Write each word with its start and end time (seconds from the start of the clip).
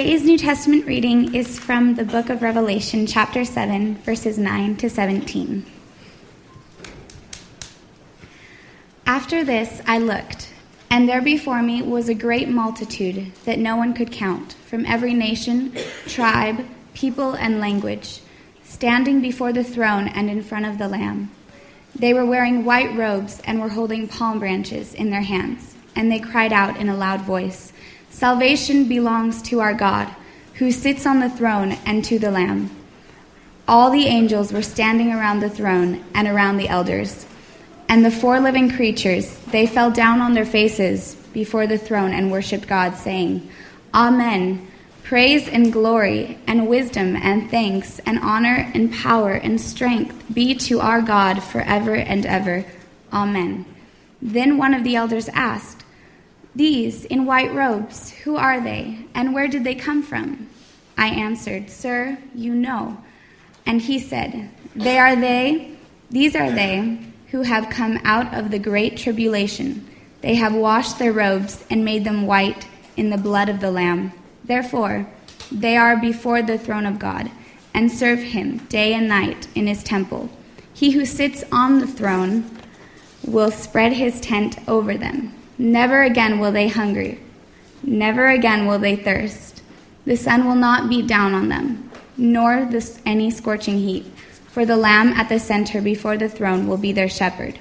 Today's 0.00 0.24
New 0.24 0.38
Testament 0.38 0.86
reading 0.86 1.34
is 1.34 1.58
from 1.58 1.94
the 1.94 2.06
book 2.06 2.30
of 2.30 2.40
Revelation, 2.40 3.06
chapter 3.06 3.44
7, 3.44 3.96
verses 3.96 4.38
9 4.38 4.76
to 4.78 4.88
17. 4.88 5.66
After 9.04 9.44
this, 9.44 9.82
I 9.86 9.98
looked, 9.98 10.54
and 10.88 11.06
there 11.06 11.20
before 11.20 11.60
me 11.60 11.82
was 11.82 12.08
a 12.08 12.14
great 12.14 12.48
multitude 12.48 13.30
that 13.44 13.58
no 13.58 13.76
one 13.76 13.92
could 13.92 14.10
count, 14.10 14.54
from 14.64 14.86
every 14.86 15.12
nation, 15.12 15.74
tribe, 16.06 16.64
people, 16.94 17.34
and 17.34 17.60
language, 17.60 18.22
standing 18.64 19.20
before 19.20 19.52
the 19.52 19.62
throne 19.62 20.08
and 20.08 20.30
in 20.30 20.42
front 20.42 20.64
of 20.64 20.78
the 20.78 20.88
Lamb. 20.88 21.30
They 21.94 22.14
were 22.14 22.24
wearing 22.24 22.64
white 22.64 22.96
robes 22.96 23.42
and 23.44 23.60
were 23.60 23.68
holding 23.68 24.08
palm 24.08 24.38
branches 24.38 24.94
in 24.94 25.10
their 25.10 25.20
hands, 25.20 25.74
and 25.94 26.10
they 26.10 26.20
cried 26.20 26.54
out 26.54 26.78
in 26.78 26.88
a 26.88 26.96
loud 26.96 27.20
voice. 27.20 27.74
Salvation 28.20 28.84
belongs 28.84 29.40
to 29.40 29.60
our 29.60 29.72
God, 29.72 30.06
who 30.56 30.70
sits 30.72 31.06
on 31.06 31.20
the 31.20 31.30
throne 31.30 31.72
and 31.86 32.04
to 32.04 32.18
the 32.18 32.30
Lamb. 32.30 32.68
All 33.66 33.90
the 33.90 34.04
angels 34.04 34.52
were 34.52 34.60
standing 34.60 35.10
around 35.10 35.40
the 35.40 35.48
throne 35.48 36.04
and 36.14 36.28
around 36.28 36.58
the 36.58 36.68
elders. 36.68 37.24
And 37.88 38.04
the 38.04 38.10
four 38.10 38.38
living 38.38 38.70
creatures, 38.70 39.38
they 39.52 39.66
fell 39.66 39.90
down 39.90 40.20
on 40.20 40.34
their 40.34 40.44
faces 40.44 41.14
before 41.32 41.66
the 41.66 41.78
throne 41.78 42.12
and 42.12 42.30
worshiped 42.30 42.68
God, 42.68 42.94
saying, 42.94 43.48
Amen. 43.94 44.70
Praise 45.02 45.48
and 45.48 45.72
glory 45.72 46.38
and 46.46 46.68
wisdom 46.68 47.16
and 47.16 47.50
thanks 47.50 48.00
and 48.00 48.18
honor 48.18 48.70
and 48.74 48.92
power 48.92 49.32
and 49.32 49.58
strength 49.58 50.22
be 50.34 50.54
to 50.56 50.80
our 50.80 51.00
God 51.00 51.42
forever 51.42 51.94
and 51.94 52.26
ever. 52.26 52.66
Amen. 53.14 53.64
Then 54.20 54.58
one 54.58 54.74
of 54.74 54.84
the 54.84 54.96
elders 54.96 55.30
asked, 55.30 55.79
these 56.54 57.04
in 57.04 57.26
white 57.26 57.54
robes, 57.54 58.10
who 58.10 58.36
are 58.36 58.60
they, 58.60 58.98
and 59.14 59.32
where 59.34 59.48
did 59.48 59.64
they 59.64 59.74
come 59.74 60.02
from? 60.02 60.48
I 60.98 61.08
answered, 61.08 61.70
Sir, 61.70 62.18
you 62.34 62.54
know. 62.54 62.98
And 63.64 63.80
he 63.80 63.98
said, 63.98 64.50
They 64.74 64.98
are 64.98 65.16
they, 65.16 65.76
these 66.10 66.34
are 66.34 66.50
they 66.50 66.98
who 67.28 67.42
have 67.42 67.70
come 67.70 67.98
out 68.04 68.34
of 68.34 68.50
the 68.50 68.58
great 68.58 68.96
tribulation. 68.96 69.88
They 70.20 70.34
have 70.34 70.54
washed 70.54 70.98
their 70.98 71.12
robes 71.12 71.64
and 71.70 71.84
made 71.84 72.04
them 72.04 72.26
white 72.26 72.66
in 72.96 73.10
the 73.10 73.16
blood 73.16 73.48
of 73.48 73.60
the 73.60 73.70
Lamb. 73.70 74.12
Therefore, 74.44 75.08
they 75.52 75.76
are 75.76 75.96
before 75.96 76.42
the 76.42 76.58
throne 76.58 76.86
of 76.86 76.98
God 76.98 77.30
and 77.72 77.90
serve 77.90 78.18
him 78.18 78.58
day 78.66 78.94
and 78.94 79.08
night 79.08 79.46
in 79.54 79.66
his 79.66 79.82
temple. 79.84 80.28
He 80.74 80.90
who 80.90 81.06
sits 81.06 81.44
on 81.52 81.78
the 81.78 81.86
throne 81.86 82.50
will 83.24 83.50
spread 83.50 83.92
his 83.92 84.20
tent 84.20 84.58
over 84.68 84.96
them. 84.96 85.34
Never 85.60 86.04
again 86.04 86.38
will 86.38 86.52
they 86.52 86.68
hunger. 86.68 87.18
Never 87.82 88.28
again 88.28 88.64
will 88.64 88.78
they 88.78 88.96
thirst. 88.96 89.60
The 90.06 90.16
sun 90.16 90.46
will 90.46 90.54
not 90.54 90.88
beat 90.88 91.06
down 91.06 91.34
on 91.34 91.50
them, 91.50 91.90
nor 92.16 92.64
this, 92.64 92.98
any 93.04 93.30
scorching 93.30 93.76
heat. 93.76 94.06
For 94.48 94.64
the 94.64 94.78
Lamb 94.78 95.08
at 95.08 95.28
the 95.28 95.38
center 95.38 95.82
before 95.82 96.16
the 96.16 96.30
throne 96.30 96.66
will 96.66 96.78
be 96.78 96.92
their 96.92 97.10
shepherd. 97.10 97.58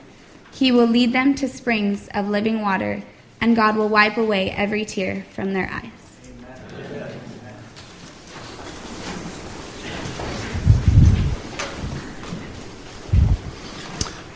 He 0.53 0.71
will 0.71 0.85
lead 0.87 1.11
them 1.11 1.35
to 1.35 1.49
springs 1.49 2.07
of 2.13 2.29
living 2.29 2.61
water, 2.61 3.03
and 3.41 3.53
God 3.53 3.75
will 3.75 3.89
wipe 3.89 4.15
away 4.15 4.51
every 4.51 4.85
tear 4.85 5.25
from 5.33 5.51
their 5.51 5.69
eyes. 5.69 5.91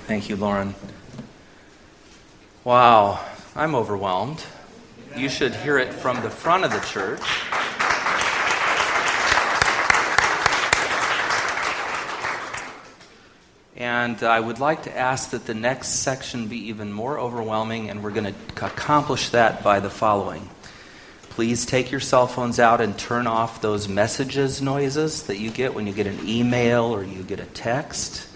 Thank 0.05 0.27
you, 0.27 0.35
Lauren. 0.35 0.75
Wow. 2.65 3.21
I'm 3.55 3.75
overwhelmed. 3.75 4.43
You 5.15 5.29
should 5.29 5.53
hear 5.53 5.77
it 5.77 5.93
from 5.93 6.19
the 6.23 6.29
front 6.31 6.65
of 6.65 6.71
the 6.71 6.79
church. 6.79 7.21
And 13.75 14.23
I 14.23 14.39
would 14.39 14.59
like 14.59 14.83
to 14.83 14.97
ask 14.97 15.29
that 15.31 15.45
the 15.45 15.53
next 15.53 15.89
section 15.99 16.47
be 16.47 16.69
even 16.69 16.91
more 16.91 17.19
overwhelming, 17.19 17.91
and 17.91 18.03
we're 18.03 18.09
going 18.09 18.33
to 18.33 18.65
accomplish 18.65 19.29
that 19.29 19.63
by 19.63 19.79
the 19.79 19.89
following. 19.89 20.49
Please 21.29 21.67
take 21.67 21.91
your 21.91 21.99
cell 21.99 22.25
phones 22.25 22.59
out 22.59 22.81
and 22.81 22.97
turn 22.97 23.27
off 23.27 23.61
those 23.61 23.87
messages 23.87 24.63
noises 24.63 25.23
that 25.23 25.37
you 25.37 25.51
get 25.51 25.75
when 25.75 25.85
you 25.85 25.93
get 25.93 26.07
an 26.07 26.27
email 26.27 26.85
or 26.85 27.03
you 27.03 27.21
get 27.21 27.39
a 27.39 27.45
text. 27.45 28.27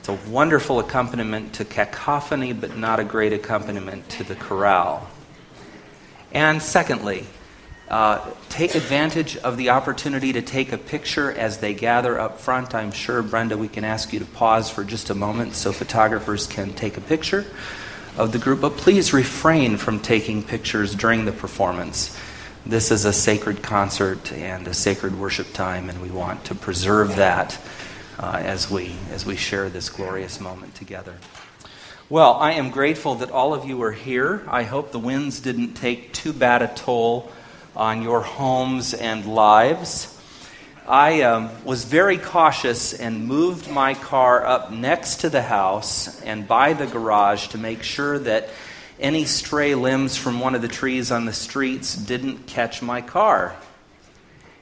It's 0.00 0.08
a 0.08 0.30
wonderful 0.30 0.78
accompaniment 0.78 1.52
to 1.56 1.66
cacophony, 1.66 2.54
but 2.54 2.74
not 2.74 3.00
a 3.00 3.04
great 3.04 3.34
accompaniment 3.34 4.08
to 4.08 4.24
the 4.24 4.34
chorale. 4.34 5.06
And 6.32 6.62
secondly, 6.62 7.26
uh, 7.86 8.30
take 8.48 8.74
advantage 8.74 9.36
of 9.36 9.58
the 9.58 9.68
opportunity 9.68 10.32
to 10.32 10.40
take 10.40 10.72
a 10.72 10.78
picture 10.78 11.30
as 11.30 11.58
they 11.58 11.74
gather 11.74 12.18
up 12.18 12.40
front. 12.40 12.74
I'm 12.74 12.92
sure, 12.92 13.22
Brenda, 13.22 13.58
we 13.58 13.68
can 13.68 13.84
ask 13.84 14.10
you 14.10 14.20
to 14.20 14.24
pause 14.24 14.70
for 14.70 14.84
just 14.84 15.10
a 15.10 15.14
moment 15.14 15.54
so 15.54 15.70
photographers 15.70 16.46
can 16.46 16.72
take 16.72 16.96
a 16.96 17.02
picture 17.02 17.44
of 18.16 18.32
the 18.32 18.38
group. 18.38 18.62
But 18.62 18.78
please 18.78 19.12
refrain 19.12 19.76
from 19.76 20.00
taking 20.00 20.42
pictures 20.42 20.94
during 20.94 21.26
the 21.26 21.32
performance. 21.32 22.18
This 22.64 22.90
is 22.90 23.04
a 23.04 23.12
sacred 23.12 23.62
concert 23.62 24.32
and 24.32 24.66
a 24.66 24.72
sacred 24.72 25.20
worship 25.20 25.52
time, 25.52 25.90
and 25.90 26.00
we 26.00 26.10
want 26.10 26.46
to 26.46 26.54
preserve 26.54 27.16
that 27.16 27.58
uh, 28.20 28.38
as, 28.44 28.70
we, 28.70 28.94
as 29.12 29.24
we 29.24 29.34
share 29.34 29.70
this 29.70 29.88
glorious 29.88 30.40
moment 30.40 30.74
together. 30.74 31.16
Well, 32.10 32.34
I 32.34 32.52
am 32.52 32.70
grateful 32.70 33.14
that 33.16 33.30
all 33.30 33.54
of 33.54 33.64
you 33.64 33.82
are 33.82 33.92
here. 33.92 34.42
I 34.46 34.64
hope 34.64 34.92
the 34.92 34.98
winds 34.98 35.40
didn't 35.40 35.74
take 35.74 36.12
too 36.12 36.32
bad 36.32 36.60
a 36.60 36.68
toll 36.68 37.32
on 37.74 38.02
your 38.02 38.20
homes 38.20 38.92
and 38.92 39.24
lives. 39.24 40.16
I 40.86 41.22
um, 41.22 41.50
was 41.64 41.84
very 41.84 42.18
cautious 42.18 42.92
and 42.92 43.26
moved 43.26 43.70
my 43.70 43.94
car 43.94 44.44
up 44.44 44.70
next 44.70 45.20
to 45.20 45.30
the 45.30 45.42
house 45.42 46.20
and 46.22 46.46
by 46.46 46.72
the 46.72 46.86
garage 46.86 47.48
to 47.48 47.58
make 47.58 47.82
sure 47.82 48.18
that 48.18 48.48
any 48.98 49.24
stray 49.24 49.74
limbs 49.74 50.16
from 50.16 50.40
one 50.40 50.54
of 50.54 50.62
the 50.62 50.68
trees 50.68 51.10
on 51.10 51.24
the 51.24 51.32
streets 51.32 51.94
didn't 51.94 52.46
catch 52.46 52.82
my 52.82 53.00
car. 53.00 53.54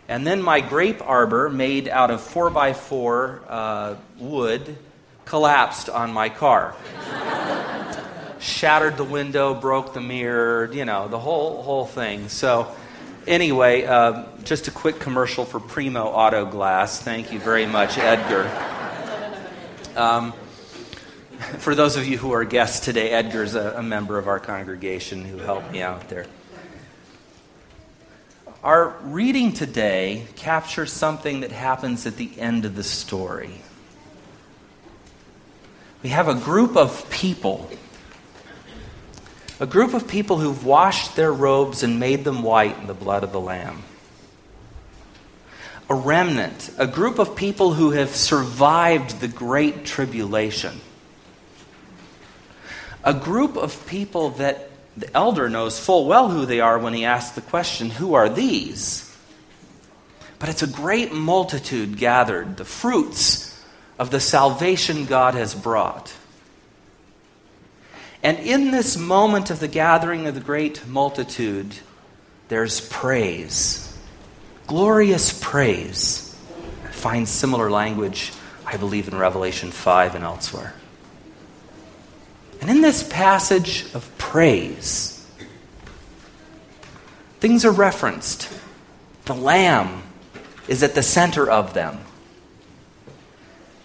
And 0.09 0.27
then 0.27 0.43
my 0.43 0.63
grape 0.63 1.03
arbor, 1.07 1.51
made 1.51 1.87
out 1.87 2.11
of 2.11 2.21
4x4 2.23 3.41
uh, 3.47 3.95
wood, 4.19 4.79
collapsed 5.27 5.91
on 5.91 6.15
my 6.15 6.31
car. 6.31 6.75
Shattered 8.41 8.97
the 8.97 9.05
window, 9.05 9.53
broke 9.53 9.93
the 9.93 10.01
mirror, 10.01 10.73
you 10.73 10.87
know, 10.87 11.09
the 11.09 11.19
whole, 11.19 11.63
whole 11.63 11.85
thing. 11.85 12.31
So, 12.31 12.75
anyway, 13.27 13.85
uh, 13.85 14.25
just 14.45 14.67
a 14.69 14.71
quick 14.71 14.99
commercial 14.99 15.45
for 15.45 15.61
Primo 15.61 16.07
Auto 16.07 16.47
Glass. 16.47 17.03
Thank 17.03 17.31
you 17.31 17.39
very 17.39 17.67
much, 17.67 17.99
Edgar. 17.99 18.51
Um, 19.95 20.33
for 21.59 21.75
those 21.75 21.97
of 21.97 22.07
you 22.07 22.17
who 22.17 22.33
are 22.33 22.45
guests 22.45 22.83
today, 22.83 23.11
Edgar's 23.11 23.55
a, 23.55 23.75
a 23.77 23.83
member 23.83 24.17
of 24.17 24.27
our 24.27 24.41
congregation 24.41 25.25
who 25.25 25.37
helped 25.37 25.71
me 25.71 25.83
out 25.83 26.09
there. 26.09 26.25
Our 28.65 28.97
reading 29.05 29.53
today 29.53 30.27
captures 30.35 30.93
something 30.93 31.41
that 31.41 31.53
happens 31.53 32.07
at 32.07 32.17
the 32.17 32.29
end 32.41 32.65
of 32.65 32.75
the 32.75 32.83
story. 32.83 33.53
We 36.03 36.09
have 36.09 36.27
a 36.27 36.35
group 36.35 36.77
of 36.77 37.09
people, 37.09 37.71
a 39.61 39.67
group 39.67 39.95
of 39.95 40.09
people 40.09 40.39
who've 40.39 40.65
washed 40.65 41.15
their 41.15 41.33
robes 41.33 41.85
and 41.85 42.01
made 42.01 42.25
them 42.25 42.43
white 42.43 42.77
in 42.79 42.89
the 42.89 42.95
blood 42.95 43.23
of 43.23 43.31
the 43.31 43.41
Lamb. 43.41 43.85
A 45.89 45.95
remnant, 45.95 46.71
a 46.79 46.87
group 46.89 47.21
of 47.21 47.37
people 47.37 47.75
who 47.75 47.93
have 47.93 48.11
survived 48.11 49.21
the 49.21 49.29
great 49.29 49.85
tribulation. 49.85 50.81
A 53.05 53.15
group 53.15 53.57
of 53.57 53.87
people 53.87 54.31
that 54.31 54.68
the 55.01 55.17
elder 55.17 55.49
knows 55.49 55.79
full 55.79 56.07
well 56.07 56.31
who 56.31 56.47
they 56.47 56.61
are 56.61 56.79
when 56.79 56.95
he 56.95 57.05
asks 57.05 57.35
the 57.35 57.41
question, 57.41 57.91
Who 57.91 58.15
are 58.15 58.29
these? 58.29 59.05
But 60.39 60.49
it's 60.49 60.63
a 60.63 60.69
great 60.69 61.13
multitude 61.13 61.97
gathered, 61.99 62.57
the 62.57 62.65
fruits 62.65 63.63
of 63.99 64.11
the 64.11 64.21
salvation 64.21 65.05
God 65.05 65.35
has 65.35 65.55
brought. 65.55 66.15
And 68.23 68.39
in 68.39 68.71
this 68.71 68.97
moment 68.97 69.51
of 69.51 69.61
the 69.61 69.69
gathering 69.69 70.27
of 70.27 70.35
the 70.35 70.41
great 70.41 70.87
multitude, 70.87 71.75
there's 72.49 72.81
praise, 72.81 73.97
glorious 74.67 75.39
praise. 75.41 76.25
Find 76.91 77.29
similar 77.29 77.71
language, 77.71 78.33
I 78.67 78.77
believe, 78.77 79.09
in 79.09 79.17
Revelation 79.17 79.71
5 79.71 80.17
and 80.17 80.25
elsewhere. 80.25 80.75
And 82.61 82.71
in 82.71 82.81
this 82.81 83.03
passage 83.03 83.87
of 83.95 84.11
praise, 84.19 85.27
things 87.41 87.65
are 87.65 87.73
referenced. 87.73 88.49
The 89.27 89.35
Lamb 89.35 90.03
is 90.67 90.83
at 90.83 90.95
the 90.95 91.03
center 91.03 91.49
of 91.49 91.75
them. 91.75 92.01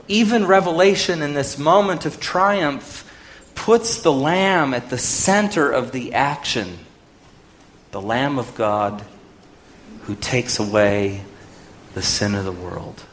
Even 0.07 0.45
Revelation, 0.45 1.21
in 1.21 1.33
this 1.33 1.57
moment 1.57 2.05
of 2.05 2.19
triumph, 2.19 3.09
puts 3.55 4.01
the 4.01 4.11
Lamb 4.11 4.73
at 4.73 4.89
the 4.89 4.97
center 4.97 5.71
of 5.71 5.91
the 5.91 6.13
action. 6.13 6.79
The 7.91 8.01
Lamb 8.01 8.39
of 8.39 8.55
God 8.55 9.05
who 10.03 10.15
takes 10.15 10.59
away 10.59 11.21
the 11.93 12.01
sin 12.01 12.35
of 12.35 12.43
the 12.43 12.51
world. 12.51 13.03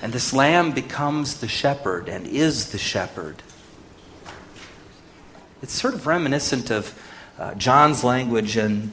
And 0.00 0.12
this 0.12 0.32
lamb 0.32 0.72
becomes 0.72 1.40
the 1.40 1.48
shepherd 1.48 2.08
and 2.08 2.26
is 2.26 2.70
the 2.72 2.78
shepherd. 2.78 3.42
It's 5.62 5.72
sort 5.72 5.94
of 5.94 6.06
reminiscent 6.06 6.70
of 6.70 6.96
uh, 7.38 7.54
John's 7.54 8.04
language 8.04 8.56
in 8.56 8.92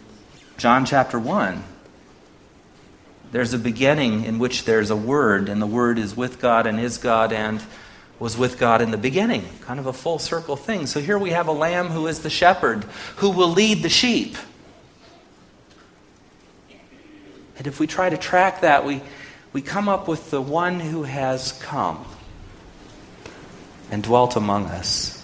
John 0.57 0.85
chapter 0.85 1.19
1. 1.19 1.63
There's 3.31 3.53
a 3.53 3.59
beginning 3.59 4.23
in 4.23 4.39
which 4.39 4.65
there's 4.65 4.89
a 4.89 4.95
word, 4.95 5.50
and 5.50 5.62
the 5.62 5.67
word 5.67 6.00
is 6.00 6.15
with 6.15 6.39
God 6.39 6.65
and 6.65 6.79
is 6.79 6.97
God 6.97 7.33
and 7.33 7.62
was 8.17 8.38
with 8.38 8.57
God 8.57 8.81
in 8.81 8.91
the 8.91 8.97
beginning. 8.97 9.44
Kind 9.62 9.79
of 9.79 9.88
a 9.88 9.94
full 9.94 10.19
circle 10.19 10.56
thing. 10.56 10.88
So 10.88 11.00
here 11.00 11.19
we 11.19 11.31
have 11.31 11.47
a 11.47 11.51
lamb 11.51 11.88
who 11.88 12.07
is 12.07 12.19
the 12.19 12.29
shepherd, 12.29 12.85
who 13.18 13.29
will 13.29 13.50
lead 13.50 13.83
the 13.83 13.89
sheep. 13.89 14.35
And 17.57 17.68
if 17.68 17.79
we 17.79 17.88
try 17.88 18.09
to 18.09 18.18
track 18.18 18.61
that, 18.61 18.85
we, 18.85 19.01
we 19.53 19.61
come 19.61 19.88
up 19.88 20.07
with 20.07 20.31
the 20.31 20.41
one 20.41 20.79
who 20.79 21.03
has 21.03 21.51
come 21.53 22.06
and 23.91 24.01
dwelt 24.01 24.35
among 24.35 24.65
us, 24.65 25.14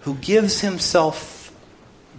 who 0.00 0.14
gives 0.14 0.60
himself 0.60 1.52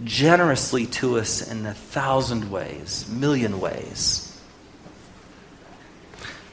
generously 0.04 0.86
to 0.86 1.18
us 1.18 1.46
in 1.50 1.66
a 1.66 1.74
thousand 1.74 2.50
ways, 2.50 3.08
million 3.08 3.60
ways, 3.60 4.26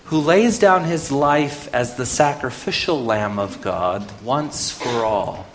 who 0.05 0.19
lays 0.19 0.57
down 0.59 0.85
his 0.85 1.11
life 1.11 1.73
as 1.73 1.95
the 1.95 2.05
sacrificial 2.05 3.03
Lamb 3.03 3.39
of 3.39 3.61
God 3.61 4.09
once 4.21 4.71
for 4.71 5.03
all, 5.05 5.45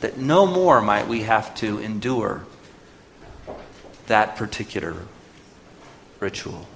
that 0.00 0.16
no 0.16 0.46
more 0.46 0.80
might 0.80 1.08
we 1.08 1.22
have 1.22 1.54
to 1.56 1.78
endure 1.80 2.44
that 4.06 4.36
particular 4.36 4.94
ritual. 6.20 6.66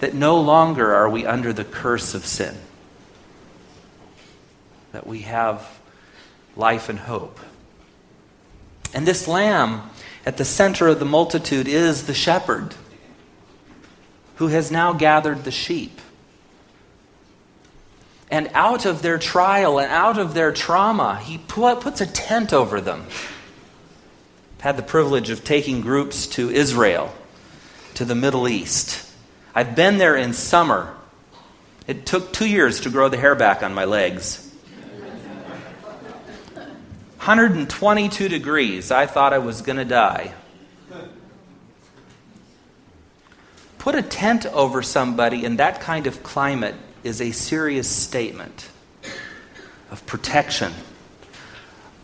That 0.00 0.14
no 0.14 0.40
longer 0.40 0.94
are 0.94 1.08
we 1.08 1.24
under 1.24 1.52
the 1.52 1.64
curse 1.64 2.14
of 2.14 2.26
sin. 2.26 2.56
That 4.92 5.06
we 5.06 5.20
have 5.20 5.66
life 6.56 6.88
and 6.88 6.98
hope. 7.00 7.40
And 8.92 9.06
this 9.06 9.26
lamb 9.26 9.90
at 10.24 10.36
the 10.36 10.44
center 10.44 10.88
of 10.88 10.98
the 10.98 11.04
multitude 11.04 11.68
is 11.68 12.06
the 12.06 12.14
shepherd 12.14 12.74
who 14.36 14.48
has 14.48 14.70
now 14.70 14.92
gathered 14.92 15.44
the 15.44 15.50
sheep. 15.50 16.00
And 18.30 18.50
out 18.54 18.86
of 18.86 19.02
their 19.02 19.18
trial 19.18 19.78
and 19.78 19.90
out 19.92 20.18
of 20.18 20.34
their 20.34 20.52
trauma, 20.52 21.20
he 21.22 21.38
puts 21.38 22.00
a 22.00 22.06
tent 22.06 22.52
over 22.52 22.80
them. 22.80 23.04
I've 24.58 24.60
had 24.62 24.76
the 24.76 24.82
privilege 24.82 25.30
of 25.30 25.44
taking 25.44 25.82
groups 25.82 26.26
to 26.28 26.50
Israel 26.50 27.14
to 27.94 28.04
the 28.04 28.14
Middle 28.14 28.48
East. 28.48 29.08
I've 29.54 29.76
been 29.76 29.98
there 29.98 30.16
in 30.16 30.32
summer. 30.32 30.96
It 31.86 32.06
took 32.06 32.32
two 32.32 32.48
years 32.48 32.80
to 32.80 32.90
grow 32.90 33.08
the 33.08 33.18
hair 33.18 33.34
back 33.34 33.62
on 33.62 33.74
my 33.74 33.84
legs. 33.84 34.43
122 37.24 38.28
degrees. 38.28 38.90
I 38.90 39.06
thought 39.06 39.32
I 39.32 39.38
was 39.38 39.62
going 39.62 39.78
to 39.78 39.86
die. 39.86 40.34
Put 43.78 43.94
a 43.94 44.02
tent 44.02 44.44
over 44.44 44.82
somebody 44.82 45.42
in 45.42 45.56
that 45.56 45.80
kind 45.80 46.06
of 46.06 46.22
climate 46.22 46.74
is 47.02 47.22
a 47.22 47.32
serious 47.32 47.88
statement 47.88 48.68
of 49.90 50.04
protection, 50.04 50.70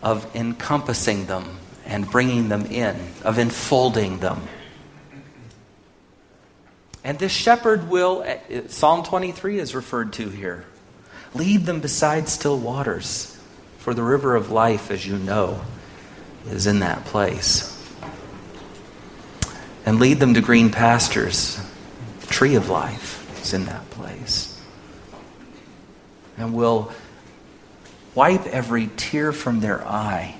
of 0.02 0.34
encompassing 0.34 1.26
them 1.26 1.58
and 1.84 2.10
bringing 2.10 2.48
them 2.48 2.64
in, 2.64 2.96
of 3.22 3.38
enfolding 3.38 4.20
them. 4.20 4.40
And 7.04 7.18
this 7.18 7.32
shepherd 7.32 7.90
will, 7.90 8.22
eh, 8.24 8.62
Psalm 8.68 9.02
23 9.02 9.58
is 9.58 9.74
referred 9.74 10.14
to 10.14 10.30
here, 10.30 10.64
lead 11.34 11.66
them 11.66 11.80
beside 11.80 12.30
still 12.30 12.58
waters, 12.58 13.29
for 13.80 13.94
the 13.94 14.02
river 14.02 14.36
of 14.36 14.50
life, 14.50 14.90
as 14.90 15.06
you 15.06 15.16
know, 15.16 15.60
is 16.46 16.66
in 16.66 16.80
that 16.80 17.04
place. 17.06 17.66
And 19.86 19.98
lead 19.98 20.20
them 20.20 20.34
to 20.34 20.42
green 20.42 20.70
pastures, 20.70 21.58
the 22.20 22.26
tree 22.26 22.54
of 22.54 22.68
life 22.68 23.42
is 23.42 23.54
in 23.54 23.64
that 23.64 23.88
place. 23.90 24.62
And 26.36 26.52
will 26.52 26.92
wipe 28.14 28.46
every 28.46 28.90
tear 28.96 29.32
from 29.32 29.60
their 29.60 29.82
eye. 29.86 30.36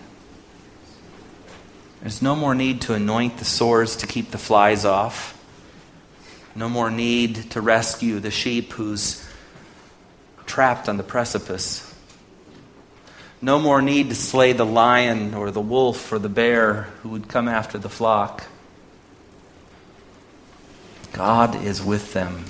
There's 2.03 2.21
no 2.21 2.37
more 2.37 2.55
need 2.55 2.83
to 2.83 2.95
anoint 2.95 3.39
the 3.39 3.45
sores 3.47 3.97
to 3.97 4.07
keep 4.07 4.31
the 4.31 4.39
flies 4.39 4.85
off. 4.85 5.37
No 6.55 6.69
more 6.69 6.91
need 6.91 7.51
to 7.53 7.63
rescue 7.63 8.21
the 8.21 8.31
sheep 8.31 8.73
who's 8.73 9.27
trapped 10.45 10.91
on 10.91 10.99
the 10.99 11.03
precipice. 11.03 11.90
No 13.43 13.59
more 13.59 13.81
need 13.81 14.11
to 14.11 14.15
slay 14.15 14.53
the 14.53 14.67
lion 14.67 15.35
or 15.35 15.51
the 15.51 15.61
wolf 15.61 16.13
or 16.13 16.19
the 16.19 16.29
bear 16.29 16.89
who 17.03 17.11
would 17.11 17.29
come 17.29 17.49
after 17.49 17.79
the 17.79 17.89
flock. 17.89 18.45
God 21.13 21.65
is 21.65 21.83
with 21.83 22.13
them 22.13 22.45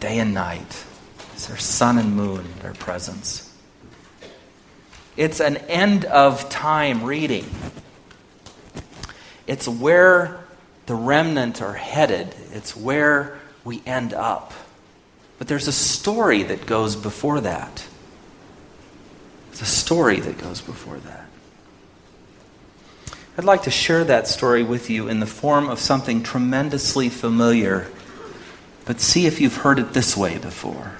day 0.00 0.18
and 0.18 0.32
night. 0.32 0.84
It's 1.34 1.46
their 1.46 1.58
sun 1.58 1.98
and 1.98 2.16
moon, 2.16 2.44
their 2.60 2.72
presence. 2.74 3.54
It's 5.16 5.40
an 5.40 5.58
end 5.58 6.06
of 6.06 6.48
time 6.48 7.04
reading. 7.04 7.48
It's 9.46 9.68
where 9.68 10.42
the 10.86 10.94
remnant 10.94 11.60
are 11.60 11.74
headed, 11.74 12.34
it's 12.52 12.74
where 12.74 13.38
we 13.64 13.82
end 13.84 14.14
up. 14.14 14.52
But 15.38 15.48
there's 15.48 15.68
a 15.68 15.72
story 15.72 16.42
that 16.44 16.66
goes 16.66 16.96
before 16.96 17.42
that. 17.42 17.86
It's 19.52 19.60
a 19.60 19.66
story 19.66 20.18
that 20.18 20.38
goes 20.38 20.62
before 20.62 20.96
that. 20.96 21.26
I'd 23.36 23.44
like 23.44 23.62
to 23.64 23.70
share 23.70 24.02
that 24.04 24.26
story 24.26 24.62
with 24.62 24.88
you 24.88 25.08
in 25.08 25.20
the 25.20 25.26
form 25.26 25.68
of 25.68 25.78
something 25.78 26.22
tremendously 26.22 27.10
familiar, 27.10 27.86
but 28.86 28.98
see 29.00 29.26
if 29.26 29.42
you've 29.42 29.56
heard 29.56 29.78
it 29.78 29.92
this 29.92 30.16
way 30.16 30.38
before. 30.38 30.92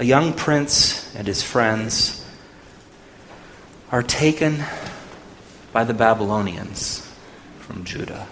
A 0.00 0.04
young 0.04 0.32
prince 0.32 1.14
and 1.14 1.28
his 1.28 1.44
friends 1.44 2.26
are 3.92 4.02
taken 4.02 4.64
by 5.72 5.84
the 5.84 5.94
Babylonians 5.94 7.08
from 7.60 7.84
Judah. 7.84 8.26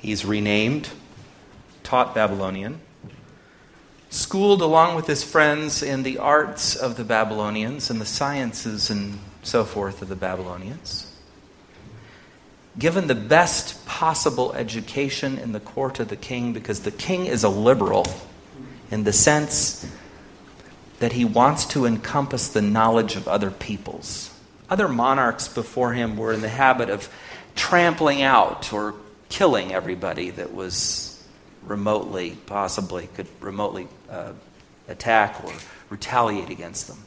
He's 0.00 0.24
renamed, 0.24 0.90
taught 1.86 2.16
Babylonian, 2.16 2.80
schooled 4.10 4.60
along 4.60 4.96
with 4.96 5.06
his 5.06 5.22
friends 5.22 5.84
in 5.84 6.02
the 6.02 6.18
arts 6.18 6.74
of 6.74 6.96
the 6.96 7.04
Babylonians 7.04 7.90
and 7.90 8.00
the 8.00 8.04
sciences 8.04 8.90
and 8.90 9.20
so 9.44 9.64
forth 9.64 10.02
of 10.02 10.08
the 10.08 10.16
Babylonians. 10.16 11.12
Given 12.76 13.06
the 13.06 13.14
best 13.14 13.86
possible 13.86 14.52
education 14.54 15.38
in 15.38 15.52
the 15.52 15.60
court 15.60 16.00
of 16.00 16.08
the 16.08 16.16
king, 16.16 16.52
because 16.52 16.80
the 16.80 16.90
king 16.90 17.26
is 17.26 17.44
a 17.44 17.48
liberal 17.48 18.04
in 18.90 19.04
the 19.04 19.12
sense 19.12 19.88
that 20.98 21.12
he 21.12 21.24
wants 21.24 21.66
to 21.66 21.86
encompass 21.86 22.48
the 22.48 22.62
knowledge 22.62 23.14
of 23.14 23.28
other 23.28 23.52
peoples. 23.52 24.36
Other 24.68 24.88
monarchs 24.88 25.46
before 25.46 25.92
him 25.92 26.16
were 26.16 26.32
in 26.32 26.40
the 26.40 26.48
habit 26.48 26.90
of 26.90 27.08
trampling 27.54 28.22
out 28.22 28.72
or 28.72 28.96
killing 29.28 29.72
everybody 29.72 30.30
that 30.30 30.52
was 30.52 31.05
remotely, 31.66 32.36
possibly, 32.46 33.08
could 33.14 33.26
remotely 33.40 33.88
uh, 34.10 34.32
attack 34.88 35.44
or 35.44 35.52
retaliate 35.90 36.50
against 36.50 36.88
them. 36.88 36.98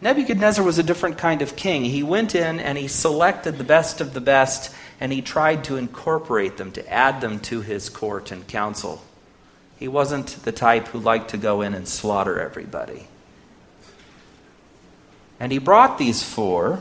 Nebuchadnezzar 0.00 0.64
was 0.64 0.78
a 0.78 0.82
different 0.82 1.18
kind 1.18 1.40
of 1.40 1.56
king. 1.56 1.84
He 1.84 2.02
went 2.02 2.34
in 2.34 2.60
and 2.60 2.76
he 2.76 2.88
selected 2.88 3.58
the 3.58 3.64
best 3.64 4.00
of 4.00 4.12
the 4.12 4.20
best 4.20 4.74
and 5.00 5.12
he 5.12 5.22
tried 5.22 5.64
to 5.64 5.76
incorporate 5.76 6.56
them, 6.56 6.72
to 6.72 6.92
add 6.92 7.20
them 7.20 7.40
to 7.40 7.62
his 7.62 7.88
court 7.88 8.30
and 8.30 8.46
council. 8.46 9.02
He 9.78 9.88
wasn't 9.88 10.28
the 10.44 10.52
type 10.52 10.88
who 10.88 10.98
liked 10.98 11.30
to 11.30 11.36
go 11.36 11.62
in 11.62 11.74
and 11.74 11.88
slaughter 11.88 12.40
everybody. 12.40 13.08
And 15.40 15.50
he 15.50 15.58
brought 15.58 15.98
these 15.98 16.22
four. 16.22 16.80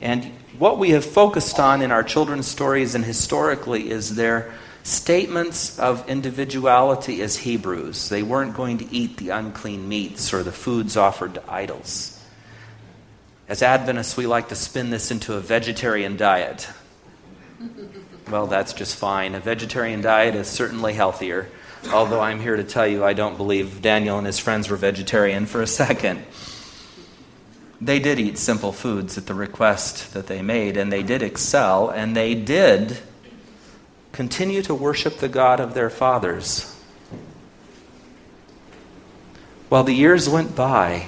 And 0.00 0.24
what 0.58 0.78
we 0.78 0.90
have 0.90 1.04
focused 1.04 1.58
on 1.58 1.82
in 1.82 1.90
our 1.90 2.02
children's 2.02 2.46
stories 2.46 2.94
and 2.94 3.04
historically 3.04 3.90
is 3.90 4.14
their 4.14 4.52
statements 4.82 5.78
of 5.78 6.08
individuality 6.08 7.20
as 7.20 7.36
Hebrews. 7.36 8.08
They 8.08 8.22
weren't 8.22 8.54
going 8.56 8.78
to 8.78 8.94
eat 8.94 9.16
the 9.16 9.30
unclean 9.30 9.88
meats 9.88 10.32
or 10.32 10.42
the 10.42 10.52
foods 10.52 10.96
offered 10.96 11.34
to 11.34 11.50
idols. 11.50 12.14
As 13.48 13.62
Adventists, 13.62 14.16
we 14.16 14.26
like 14.26 14.48
to 14.48 14.54
spin 14.54 14.90
this 14.90 15.10
into 15.10 15.34
a 15.34 15.40
vegetarian 15.40 16.16
diet. 16.16 16.68
Well, 18.30 18.46
that's 18.46 18.72
just 18.74 18.96
fine. 18.96 19.34
A 19.34 19.40
vegetarian 19.40 20.02
diet 20.02 20.34
is 20.34 20.48
certainly 20.48 20.92
healthier, 20.92 21.48
although 21.92 22.20
I'm 22.20 22.40
here 22.40 22.56
to 22.56 22.64
tell 22.64 22.86
you 22.86 23.04
I 23.04 23.14
don't 23.14 23.36
believe 23.36 23.80
Daniel 23.80 24.18
and 24.18 24.26
his 24.26 24.38
friends 24.38 24.68
were 24.68 24.76
vegetarian 24.76 25.46
for 25.46 25.62
a 25.62 25.66
second. 25.66 26.22
They 27.80 27.98
did 27.98 28.18
eat 28.18 28.38
simple 28.38 28.72
foods 28.72 29.16
at 29.16 29.26
the 29.26 29.34
request 29.34 30.12
that 30.14 30.26
they 30.26 30.42
made, 30.42 30.76
and 30.76 30.92
they 30.92 31.02
did 31.02 31.22
excel, 31.22 31.88
and 31.90 32.16
they 32.16 32.34
did 32.34 32.98
continue 34.12 34.62
to 34.62 34.74
worship 34.74 35.18
the 35.18 35.28
God 35.28 35.60
of 35.60 35.74
their 35.74 35.90
fathers. 35.90 36.74
While 39.68 39.84
the 39.84 39.94
years 39.94 40.28
went 40.28 40.56
by, 40.56 41.06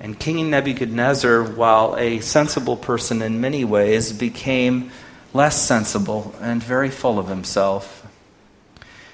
and 0.00 0.18
King 0.18 0.50
Nebuchadnezzar, 0.50 1.42
while 1.42 1.96
a 1.96 2.20
sensible 2.20 2.76
person 2.76 3.20
in 3.20 3.40
many 3.40 3.64
ways, 3.64 4.12
became 4.12 4.90
less 5.34 5.60
sensible 5.60 6.34
and 6.40 6.62
very 6.62 6.90
full 6.90 7.18
of 7.18 7.28
himself, 7.28 8.06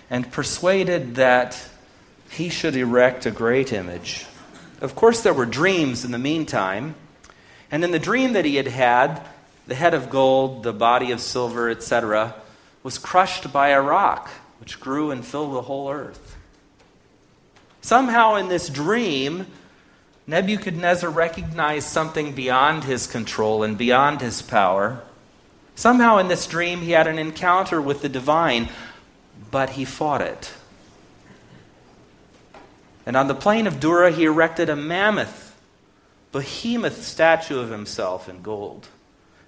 and 0.09 0.31
persuaded 0.31 1.17
that 1.17 1.69
he 2.31 2.49
should 2.49 2.77
erect 2.77 3.27
a 3.27 3.31
great 3.31 3.73
image. 3.73 4.27
Of 4.85 4.95
course, 4.95 5.23
there 5.23 5.33
were 5.33 5.47
dreams 5.47 6.05
in 6.05 6.11
the 6.11 6.19
meantime, 6.19 6.95
and 7.71 7.83
in 7.83 7.91
the 7.91 7.99
dream 7.99 8.35
that 8.35 8.45
he 8.45 8.57
had 8.57 8.67
had, 8.67 9.23
the 9.67 9.75
head 9.75 9.95
of 9.95 10.11
gold, 10.11 10.63
the 10.63 10.75
body 10.75 11.11
of 11.11 11.23
silver, 11.23 11.71
etc., 11.71 12.35
was 12.83 12.99
crushed 12.99 13.51
by 13.51 13.69
a 13.69 13.81
rock 13.81 14.29
which 14.61 14.79
grew 14.81 15.11
and 15.11 15.25
filled 15.25 15.55
the 15.55 15.63
whole 15.63 15.91
earth. 15.91 16.37
Somehow, 17.81 18.35
in 18.35 18.49
this 18.49 18.69
dream, 18.69 19.47
Nebuchadnezzar 20.27 21.09
recognized 21.09 21.89
something 21.89 22.35
beyond 22.35 22.85
his 22.85 23.07
control 23.07 23.63
and 23.63 23.79
beyond 23.79 24.21
his 24.21 24.43
power. 24.43 25.01
Somehow, 25.77 26.19
in 26.19 26.29
this 26.29 26.47
dream, 26.47 26.83
he 26.83 26.91
had 26.91 27.07
an 27.07 27.19
encounter 27.19 27.81
with 27.81 28.03
the 28.03 28.11
divine, 28.11 28.69
but 29.51 29.71
he 29.71 29.87
fought 29.87 30.21
it. 30.21 30.53
And 33.07 33.17
on 33.17 33.29
the 33.29 33.35
plain 33.35 33.67
of 33.67 33.81
Dura, 33.81 34.11
he 34.11 34.25
erected 34.25 34.69
a 34.69 34.77
mammoth, 34.77 35.55
behemoth 36.33 37.05
statue 37.05 37.59
of 37.59 37.71
himself 37.71 38.29
in 38.29 38.43
gold. 38.43 38.89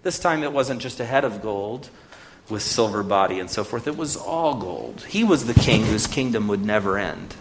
This 0.03 0.19
time 0.19 0.43
it 0.43 0.53
wasn't 0.53 0.83
just 0.83 1.01
a 1.01 1.05
head 1.05 1.25
of 1.25 1.43
gold 1.43 1.89
with 2.49 2.63
silver 2.63 3.03
body 3.03 3.41
and 3.41 3.51
so 3.51 3.65
forth, 3.65 3.89
it 3.89 3.97
was 3.97 4.17
all 4.17 4.55
gold. 4.55 5.05
He 5.09 5.25
was 5.25 5.47
the 5.47 5.55
king 5.55 5.85
whose 5.85 6.07
kingdom 6.07 6.49
would 6.49 6.65
never 6.65 6.97
end. 6.97 7.35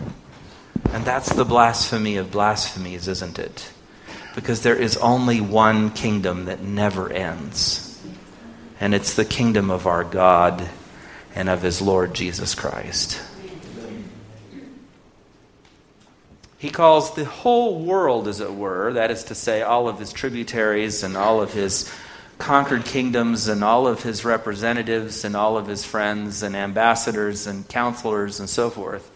And 0.91 1.05
that's 1.05 1.31
the 1.33 1.45
blasphemy 1.45 2.17
of 2.17 2.31
blasphemies, 2.31 3.07
isn't 3.07 3.37
it? 3.37 3.71
Because 4.33 4.63
there 4.63 4.75
is 4.75 4.97
only 4.97 5.41
one 5.41 5.91
kingdom 5.91 6.45
that 6.45 6.61
never 6.61 7.11
ends. 7.11 8.01
And 8.79 8.95
it's 8.95 9.13
the 9.13 9.25
kingdom 9.25 9.69
of 9.69 9.87
our 9.87 10.03
God 10.03 10.67
and 11.35 11.49
of 11.49 11.61
his 11.61 11.81
Lord 11.81 12.13
Jesus 12.13 12.55
Christ. 12.55 13.21
He 16.65 16.71
calls 16.71 17.13
the 17.13 17.25
whole 17.25 17.79
world, 17.79 18.27
as 18.27 18.39
it 18.39 18.51
were, 18.51 18.93
that 18.93 19.11
is 19.11 19.25
to 19.25 19.35
say, 19.35 19.61
all 19.61 19.87
of 19.87 19.99
his 19.99 20.11
tributaries 20.11 21.03
and 21.03 21.15
all 21.15 21.39
of 21.39 21.53
his 21.53 21.93
conquered 22.39 22.85
kingdoms 22.85 23.47
and 23.47 23.63
all 23.63 23.85
of 23.85 24.01
his 24.01 24.25
representatives 24.25 25.23
and 25.23 25.35
all 25.35 25.57
of 25.57 25.67
his 25.67 25.85
friends 25.85 26.41
and 26.41 26.55
ambassadors 26.55 27.45
and 27.45 27.69
counselors 27.69 28.39
and 28.39 28.49
so 28.49 28.71
forth, 28.71 29.11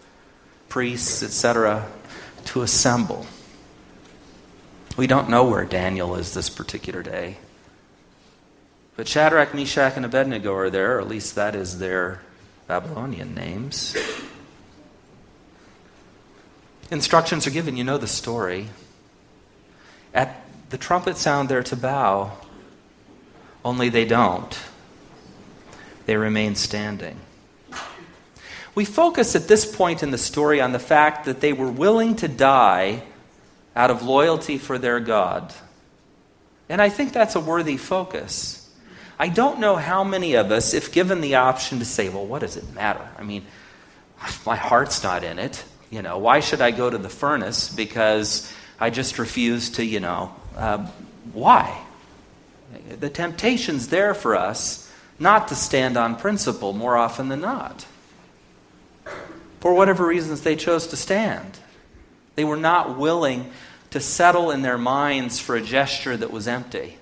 priests, 0.67 1.23
etc., 1.23 1.87
to 2.45 2.61
assemble. 2.61 3.25
We 4.95 5.07
don't 5.07 5.27
know 5.27 5.45
where 5.45 5.65
Daniel 5.65 6.13
is 6.17 6.35
this 6.35 6.51
particular 6.51 7.01
day. 7.01 7.37
But 8.95 9.07
Shadrach, 9.07 9.55
Meshach, 9.55 9.93
and 9.95 10.05
Abednego 10.05 10.53
are 10.53 10.69
there, 10.69 10.97
or 10.97 11.01
at 11.01 11.07
least 11.07 11.33
that 11.33 11.55
is 11.55 11.79
their 11.79 12.21
Babylonian 12.67 13.33
names. 13.33 13.97
Instructions 16.91 17.45
are 17.45 17.51
given, 17.51 17.77
you 17.77 17.83
know 17.83 17.97
the 17.97 18.07
story. 18.07 18.69
At 20.13 20.43
the 20.69 20.77
trumpet 20.77 21.17
sound, 21.17 21.49
they're 21.49 21.63
to 21.63 21.75
bow. 21.75 22.31
Only 23.63 23.89
they 23.89 24.05
don't. 24.05 24.57
They 26.05 26.17
remain 26.17 26.55
standing. 26.55 27.19
We 28.73 28.85
focus 28.85 29.35
at 29.35 29.47
this 29.47 29.65
point 29.65 30.03
in 30.03 30.11
the 30.11 30.17
story 30.17 30.61
on 30.61 30.71
the 30.71 30.79
fact 30.79 31.25
that 31.25 31.41
they 31.41 31.53
were 31.53 31.69
willing 31.69 32.15
to 32.17 32.27
die 32.27 33.03
out 33.75 33.91
of 33.91 34.03
loyalty 34.03 34.57
for 34.57 34.77
their 34.77 34.99
God. 34.99 35.53
And 36.69 36.81
I 36.81 36.89
think 36.89 37.13
that's 37.13 37.35
a 37.35 37.39
worthy 37.39 37.77
focus. 37.77 38.69
I 39.19 39.27
don't 39.27 39.59
know 39.59 39.75
how 39.75 40.03
many 40.03 40.35
of 40.35 40.51
us, 40.51 40.73
if 40.73 40.91
given 40.91 41.21
the 41.21 41.35
option 41.35 41.79
to 41.79 41.85
say, 41.85 42.09
well, 42.09 42.25
what 42.25 42.39
does 42.39 42.55
it 42.55 42.73
matter? 42.73 43.07
I 43.17 43.23
mean, 43.23 43.45
my 44.45 44.55
heart's 44.55 45.03
not 45.03 45.23
in 45.23 45.39
it. 45.39 45.63
You 45.89 46.01
know, 46.01 46.17
why 46.17 46.39
should 46.39 46.61
I 46.61 46.71
go 46.71 46.89
to 46.89 46.97
the 46.97 47.09
furnace? 47.09 47.73
Because 47.73 48.51
I 48.79 48.89
just 48.89 49.17
refuse 49.17 49.71
to, 49.71 49.85
you 49.85 49.99
know, 49.99 50.33
uh, 50.55 50.85
why? 51.33 51.83
The 52.99 53.09
temptation's 53.09 53.87
there 53.87 54.13
for 54.13 54.35
us 54.35 54.91
not 55.17 55.47
to 55.49 55.55
stand 55.55 55.97
on 55.97 56.15
principle 56.15 56.73
more 56.73 56.95
often 56.95 57.27
than 57.27 57.41
not. 57.41 57.85
For 59.59 59.73
whatever 59.73 60.05
reasons 60.05 60.41
they 60.41 60.55
chose 60.55 60.87
to 60.87 60.95
stand. 60.95 61.59
They 62.35 62.45
were 62.45 62.57
not 62.57 62.97
willing 62.97 63.51
to 63.89 63.99
settle 63.99 64.51
in 64.51 64.61
their 64.61 64.77
minds 64.77 65.39
for 65.39 65.55
a 65.55 65.61
gesture 65.61 66.15
that 66.15 66.31
was 66.31 66.47
empty. 66.47 66.97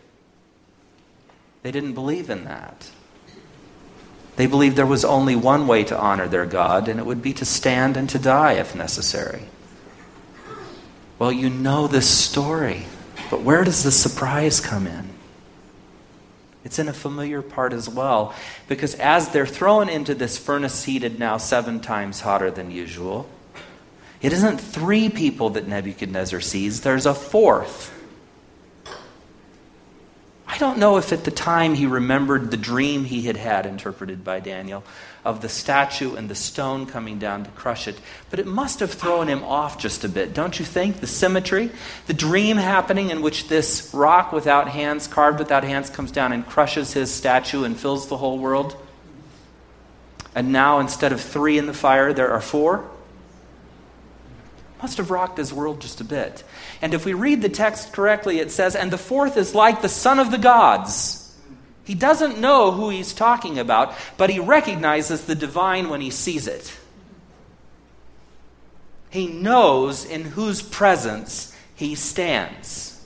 They 1.61 1.71
didn't 1.71 1.93
believe 1.93 2.29
in 2.29 2.45
that. 2.45 2.89
They 4.37 4.45
believed 4.45 4.75
there 4.75 4.85
was 4.85 5.03
only 5.03 5.35
one 5.35 5.67
way 5.67 5.83
to 5.85 5.99
honor 5.99 6.27
their 6.27 6.45
God, 6.45 6.87
and 6.87 6.99
it 6.99 7.05
would 7.05 7.23
be 7.23 7.33
to 7.33 7.45
stand 7.45 7.97
and 7.97 8.07
to 8.11 8.19
die 8.19 8.53
if 8.53 8.75
necessary. 8.75 9.41
Well, 11.17 11.31
you 11.31 11.49
know 11.49 11.87
this 11.87 12.07
story, 12.07 12.85
but 13.31 13.41
where 13.41 13.63
does 13.63 13.83
the 13.83 13.91
surprise 13.91 14.59
come 14.59 14.85
in? 14.85 15.09
It's 16.63 16.77
in 16.77 16.87
a 16.87 16.93
familiar 16.93 17.41
part 17.41 17.73
as 17.73 17.89
well, 17.89 18.35
because 18.67 18.93
as 18.95 19.29
they're 19.29 19.47
thrown 19.47 19.89
into 19.89 20.13
this 20.13 20.37
furnace 20.37 20.83
heated 20.83 21.17
now 21.17 21.37
seven 21.37 21.79
times 21.79 22.19
hotter 22.19 22.51
than 22.51 22.69
usual, 22.69 23.27
it 24.21 24.33
isn't 24.33 24.59
three 24.59 25.09
people 25.09 25.49
that 25.51 25.67
Nebuchadnezzar 25.67 26.41
sees, 26.41 26.81
there's 26.81 27.07
a 27.07 27.15
fourth. 27.15 27.91
I 30.49 30.57
don't 30.59 30.79
know 30.79 30.97
if 30.97 31.11
at 31.11 31.25
the 31.25 31.31
time 31.31 31.75
he 31.75 31.85
remembered 31.85 32.51
the 32.51 32.57
dream 32.57 33.03
he 33.03 33.23
had 33.23 33.35
had 33.35 33.65
interpreted 33.65 34.23
by 34.23 34.39
Daniel 34.39 34.83
of 35.25 35.41
the 35.41 35.49
statue 35.49 36.15
and 36.15 36.29
the 36.29 36.35
stone 36.35 36.85
coming 36.85 37.19
down 37.19 37.43
to 37.43 37.49
crush 37.51 37.87
it, 37.87 37.99
but 38.29 38.39
it 38.39 38.47
must 38.47 38.79
have 38.79 38.91
thrown 38.91 39.27
him 39.27 39.43
off 39.43 39.77
just 39.77 40.05
a 40.05 40.09
bit, 40.09 40.33
don't 40.33 40.57
you 40.57 40.63
think? 40.63 41.01
The 41.01 41.07
symmetry, 41.07 41.69
the 42.07 42.13
dream 42.13 42.55
happening 42.55 43.09
in 43.09 43.21
which 43.21 43.49
this 43.49 43.91
rock 43.93 44.31
without 44.31 44.69
hands, 44.69 45.05
carved 45.05 45.39
without 45.39 45.65
hands, 45.65 45.89
comes 45.89 46.11
down 46.11 46.31
and 46.31 46.47
crushes 46.47 46.93
his 46.93 47.13
statue 47.13 47.65
and 47.65 47.77
fills 47.77 48.07
the 48.07 48.17
whole 48.17 48.39
world. 48.39 48.77
And 50.33 50.53
now, 50.53 50.79
instead 50.79 51.11
of 51.11 51.19
three 51.19 51.57
in 51.57 51.65
the 51.65 51.73
fire, 51.73 52.13
there 52.13 52.31
are 52.31 52.41
four 52.41 52.89
must 54.81 54.97
have 54.97 55.11
rocked 55.11 55.37
his 55.37 55.53
world 55.53 55.81
just 55.81 56.01
a 56.01 56.03
bit. 56.03 56.43
And 56.81 56.93
if 56.93 57.05
we 57.05 57.13
read 57.13 57.41
the 57.41 57.49
text 57.49 57.93
correctly, 57.93 58.39
it 58.39 58.51
says, 58.51 58.75
And 58.75 58.91
the 58.91 58.97
fourth 58.97 59.37
is 59.37 59.55
like 59.55 59.81
the 59.81 59.89
son 59.89 60.19
of 60.19 60.31
the 60.31 60.37
gods. 60.37 61.23
He 61.83 61.95
doesn't 61.95 62.39
know 62.39 62.71
who 62.71 62.89
he's 62.89 63.13
talking 63.13 63.59
about, 63.59 63.95
but 64.17 64.29
he 64.29 64.39
recognizes 64.39 65.25
the 65.25 65.35
divine 65.35 65.89
when 65.89 66.01
he 66.01 66.11
sees 66.11 66.47
it. 66.47 66.77
He 69.09 69.27
knows 69.27 70.03
in 70.03 70.25
whose 70.25 70.61
presence 70.61 71.55
he 71.75 71.95
stands. 71.95 73.01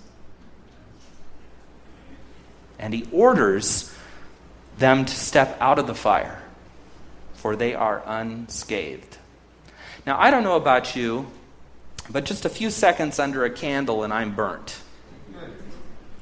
And 2.79 2.93
he 2.93 3.07
orders 3.11 3.93
them 4.79 5.05
to 5.05 5.13
step 5.13 5.57
out 5.61 5.77
of 5.77 5.85
the 5.85 5.93
fire, 5.93 6.41
for 7.35 7.55
they 7.55 7.75
are 7.75 8.01
unscathed. 8.05 9.17
Now, 10.07 10.19
I 10.19 10.31
don't 10.31 10.43
know 10.43 10.55
about 10.55 10.95
you, 10.95 11.27
but 12.11 12.25
just 12.25 12.45
a 12.45 12.49
few 12.49 12.69
seconds 12.69 13.19
under 13.19 13.45
a 13.45 13.49
candle 13.49 14.03
and 14.03 14.13
I'm 14.13 14.35
burnt. 14.35 14.77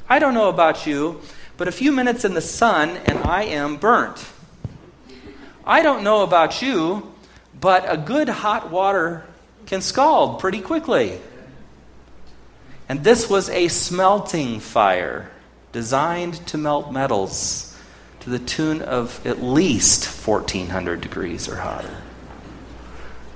I 0.09 0.19
don't 0.19 0.33
know 0.33 0.49
about 0.49 0.87
you, 0.87 1.21
but 1.57 1.67
a 1.67 1.71
few 1.71 1.91
minutes 1.91 2.25
in 2.25 2.33
the 2.33 2.41
sun 2.41 2.97
and 3.05 3.19
I 3.19 3.43
am 3.43 3.77
burnt. 3.77 4.25
I 5.65 5.81
don't 5.81 6.03
know 6.03 6.23
about 6.23 6.61
you, 6.61 7.11
but 7.59 7.85
a 7.87 7.97
good 7.97 8.29
hot 8.29 8.71
water 8.71 9.25
can 9.65 9.81
scald 9.81 10.39
pretty 10.39 10.61
quickly. 10.61 11.19
And 12.87 13.03
this 13.03 13.29
was 13.29 13.49
a 13.49 13.67
smelting 13.67 14.59
fire 14.59 15.29
designed 15.71 16.45
to 16.47 16.57
melt 16.57 16.91
metals 16.91 17.77
to 18.21 18.29
the 18.29 18.39
tune 18.39 18.81
of 18.81 19.25
at 19.25 19.43
least 19.43 20.05
1400 20.05 21.01
degrees 21.01 21.47
or 21.47 21.57
hotter. 21.57 22.01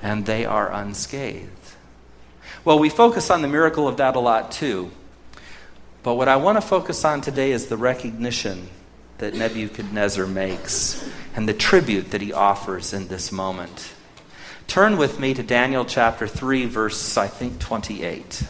And 0.02 0.26
they 0.26 0.44
are 0.44 0.72
unscathed. 0.72 1.63
Well, 2.64 2.78
we 2.78 2.88
focus 2.88 3.30
on 3.30 3.42
the 3.42 3.48
miracle 3.48 3.86
of 3.86 3.98
that 3.98 4.16
a 4.16 4.20
lot 4.20 4.50
too. 4.50 4.90
But 6.02 6.14
what 6.14 6.28
I 6.28 6.36
want 6.36 6.56
to 6.56 6.66
focus 6.66 7.04
on 7.04 7.20
today 7.20 7.52
is 7.52 7.66
the 7.66 7.76
recognition 7.76 8.70
that 9.18 9.34
Nebuchadnezzar 9.34 10.26
makes 10.26 11.06
and 11.36 11.46
the 11.46 11.52
tribute 11.52 12.12
that 12.12 12.22
he 12.22 12.32
offers 12.32 12.94
in 12.94 13.08
this 13.08 13.30
moment. 13.30 13.92
Turn 14.66 14.96
with 14.96 15.20
me 15.20 15.34
to 15.34 15.42
Daniel 15.42 15.84
chapter 15.84 16.26
3, 16.26 16.64
verse, 16.64 17.18
I 17.18 17.26
think, 17.26 17.58
28. 17.58 18.44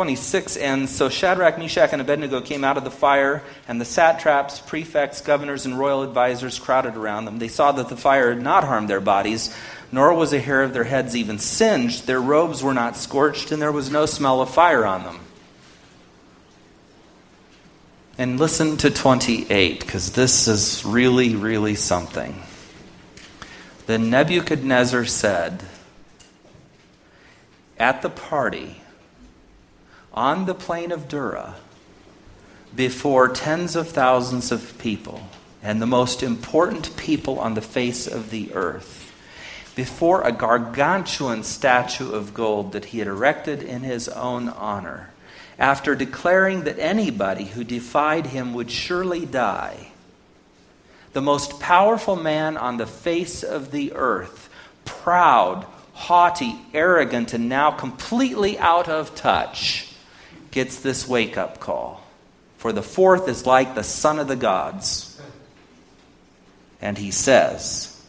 26 0.00 0.56
ends 0.56 0.90
So 0.90 1.10
Shadrach, 1.10 1.58
Meshach, 1.58 1.92
and 1.92 2.00
Abednego 2.00 2.40
came 2.40 2.64
out 2.64 2.78
of 2.78 2.84
the 2.84 2.90
fire, 2.90 3.42
and 3.68 3.78
the 3.78 3.84
satraps, 3.84 4.58
prefects, 4.58 5.20
governors, 5.20 5.66
and 5.66 5.78
royal 5.78 6.02
advisers 6.02 6.58
crowded 6.58 6.96
around 6.96 7.26
them. 7.26 7.38
They 7.38 7.48
saw 7.48 7.72
that 7.72 7.90
the 7.90 7.98
fire 7.98 8.30
had 8.30 8.40
not 8.40 8.64
harmed 8.64 8.88
their 8.88 9.02
bodies, 9.02 9.54
nor 9.92 10.14
was 10.14 10.32
a 10.32 10.40
hair 10.40 10.62
of 10.62 10.72
their 10.72 10.84
heads 10.84 11.14
even 11.14 11.38
singed. 11.38 12.06
Their 12.06 12.18
robes 12.18 12.62
were 12.62 12.72
not 12.72 12.96
scorched, 12.96 13.52
and 13.52 13.60
there 13.60 13.72
was 13.72 13.90
no 13.90 14.06
smell 14.06 14.40
of 14.40 14.48
fire 14.48 14.86
on 14.86 15.02
them. 15.02 15.20
And 18.16 18.40
listen 18.40 18.78
to 18.78 18.90
28, 18.90 19.80
because 19.80 20.12
this 20.12 20.48
is 20.48 20.82
really, 20.82 21.36
really 21.36 21.74
something. 21.74 22.42
Then 23.84 24.08
Nebuchadnezzar 24.08 25.04
said, 25.04 25.62
At 27.78 28.00
the 28.00 28.08
party, 28.08 28.80
on 30.12 30.46
the 30.46 30.54
plain 30.54 30.92
of 30.92 31.08
Dura, 31.08 31.56
before 32.74 33.28
tens 33.28 33.76
of 33.76 33.88
thousands 33.88 34.52
of 34.52 34.76
people, 34.78 35.28
and 35.62 35.80
the 35.80 35.86
most 35.86 36.22
important 36.22 36.96
people 36.96 37.38
on 37.38 37.54
the 37.54 37.60
face 37.60 38.06
of 38.06 38.30
the 38.30 38.52
earth, 38.54 39.12
before 39.74 40.22
a 40.22 40.32
gargantuan 40.32 41.42
statue 41.42 42.12
of 42.12 42.34
gold 42.34 42.72
that 42.72 42.86
he 42.86 42.98
had 42.98 43.08
erected 43.08 43.62
in 43.62 43.82
his 43.82 44.08
own 44.08 44.48
honor 44.48 45.10
after 45.60 45.94
declaring 45.94 46.64
that 46.64 46.78
anybody 46.78 47.44
who 47.44 47.62
defied 47.62 48.26
him 48.26 48.54
would 48.54 48.70
surely 48.70 49.26
die. 49.26 49.88
The 51.12 51.20
most 51.20 51.60
powerful 51.60 52.16
man 52.16 52.56
on 52.56 52.78
the 52.78 52.86
face 52.86 53.42
of 53.42 53.70
the 53.70 53.92
earth, 53.92 54.48
proud, 54.86 55.66
haughty, 55.92 56.58
arrogant, 56.72 57.34
and 57.34 57.48
now 57.48 57.70
completely 57.70 58.58
out 58.58 58.88
of 58.88 59.14
touch, 59.14 59.89
gets 60.50 60.80
this 60.80 61.06
wake 61.08 61.36
up 61.36 61.60
call. 61.60 62.02
For 62.58 62.72
the 62.72 62.82
fourth 62.82 63.28
is 63.28 63.46
like 63.46 63.74
the 63.74 63.82
son 63.82 64.18
of 64.18 64.28
the 64.28 64.36
gods. 64.36 65.20
And 66.80 66.98
he 66.98 67.10
says, 67.10 68.02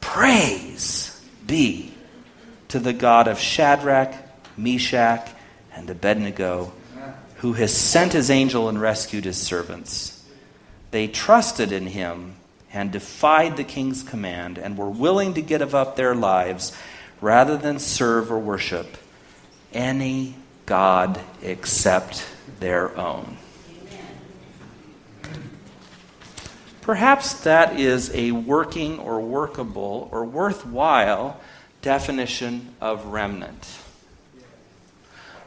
Praise 0.00 1.20
be 1.46 1.92
to 2.68 2.78
the 2.78 2.92
God 2.92 3.28
of 3.28 3.38
Shadrach, 3.38 4.14
Meshach, 4.56 5.28
and 5.74 5.88
Abednego, 5.88 6.72
who 7.36 7.54
has 7.54 7.74
sent 7.74 8.12
his 8.12 8.30
angel 8.30 8.68
and 8.68 8.80
rescued 8.80 9.24
his 9.24 9.38
servants. 9.38 10.24
They 10.90 11.08
trusted 11.08 11.72
in 11.72 11.86
him 11.86 12.34
and 12.72 12.90
defied 12.90 13.56
the 13.56 13.64
king's 13.64 14.02
command 14.02 14.58
and 14.58 14.76
were 14.76 14.90
willing 14.90 15.34
to 15.34 15.42
give 15.42 15.74
up 15.74 15.96
their 15.96 16.14
lives 16.14 16.76
rather 17.20 17.56
than 17.56 17.78
serve 17.78 18.30
or 18.30 18.38
worship 18.38 18.96
any 19.72 20.34
God 20.68 21.18
except 21.42 22.24
their 22.60 22.96
own. 22.96 23.36
Perhaps 26.82 27.40
that 27.40 27.80
is 27.80 28.10
a 28.14 28.30
working 28.32 28.98
or 29.00 29.20
workable 29.20 30.08
or 30.12 30.24
worthwhile 30.24 31.40
definition 31.82 32.74
of 32.80 33.06
remnant 33.06 33.66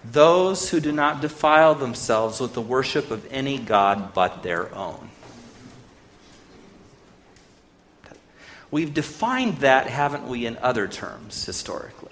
those 0.03 0.69
who 0.69 0.79
do 0.79 0.91
not 0.91 1.21
defile 1.21 1.75
themselves 1.75 2.39
with 2.39 2.53
the 2.53 2.61
worship 2.61 3.11
of 3.11 3.27
any 3.31 3.57
God 3.57 4.13
but 4.13 4.43
their 4.43 4.73
own. 4.73 5.09
We've 8.71 8.93
defined 8.93 9.57
that, 9.57 9.87
haven't 9.87 10.27
we, 10.27 10.45
in 10.45 10.57
other 10.57 10.87
terms 10.87 11.45
historically? 11.45 12.10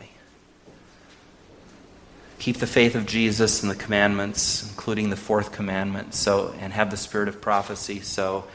Keep 2.40 2.58
the 2.58 2.68
faith 2.68 2.96
of 2.96 3.06
Jesus 3.06 3.62
and 3.62 3.72
the 3.72 3.76
commandments, 3.76 4.68
including 4.70 5.10
the 5.10 5.18
fourth 5.18 5.52
commandment, 5.52 6.14
so 6.14 6.56
and 6.60 6.74
have 6.74 6.90
the 6.90 6.98
spirit 6.98 7.28
of 7.28 7.42
prophecy. 7.42 8.00
So 8.00 8.46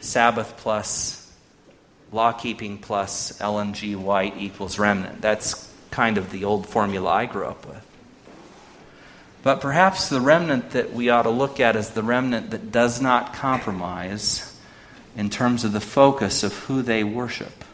Sabbath 0.00 0.56
plus 0.58 1.32
law 2.12 2.32
keeping 2.32 2.78
plus 2.78 3.40
Ellen 3.40 3.72
G. 3.72 3.96
White 3.96 4.36
equals 4.36 4.78
remnant. 4.78 5.22
That's 5.22 5.72
kind 5.90 6.18
of 6.18 6.30
the 6.30 6.44
old 6.44 6.68
formula 6.68 7.10
I 7.10 7.26
grew 7.26 7.46
up 7.46 7.66
with. 7.66 7.82
But 9.42 9.60
perhaps 9.60 10.08
the 10.08 10.20
remnant 10.20 10.70
that 10.70 10.92
we 10.92 11.08
ought 11.08 11.22
to 11.22 11.30
look 11.30 11.60
at 11.60 11.76
is 11.76 11.90
the 11.90 12.02
remnant 12.02 12.50
that 12.50 12.72
does 12.72 13.00
not 13.00 13.32
compromise 13.32 14.58
in 15.16 15.30
terms 15.30 15.64
of 15.64 15.72
the 15.72 15.80
focus 15.80 16.42
of 16.42 16.52
who 16.64 16.82
they 16.82 17.04
worship. 17.04 17.64